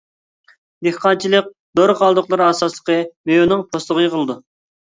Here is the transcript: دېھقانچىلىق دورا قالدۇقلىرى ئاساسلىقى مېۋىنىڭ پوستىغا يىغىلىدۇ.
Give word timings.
دېھقانچىلىق 0.87 1.51
دورا 1.81 1.95
قالدۇقلىرى 2.01 2.47
ئاساسلىقى 2.47 2.99
مېۋىنىڭ 3.33 3.63
پوستىغا 3.73 4.09
يىغىلىدۇ. 4.09 4.41